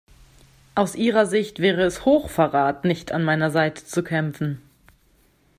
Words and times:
Aus 0.73 0.95
ihrer 0.95 1.27
Sicht 1.27 1.59
wäre 1.59 1.83
es 1.83 2.05
Hochverrat 2.05 2.85
nicht 2.85 3.11
an 3.11 3.23
meiner 3.23 3.51
Seite 3.51 3.85
zu 3.85 4.01
kämpfen. 4.03 4.59